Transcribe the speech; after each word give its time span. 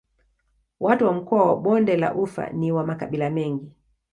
Watu 0.79 1.05
wa 1.05 1.13
mkoa 1.13 1.45
wa 1.49 1.55
Bonde 1.57 1.97
la 1.97 2.15
Ufa 2.15 2.49
ni 2.49 2.71
wa 2.71 2.85
makabila 2.85 3.29
mengi. 3.29 3.71